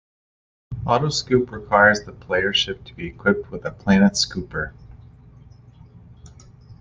[0.87, 4.73] Autoscoop requires the player's ship to be equipped with a Planet Scooper.